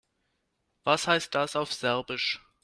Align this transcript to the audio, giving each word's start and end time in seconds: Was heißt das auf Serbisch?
Was 0.83 1.05
heißt 1.05 1.35
das 1.35 1.55
auf 1.55 1.71
Serbisch? 1.71 2.41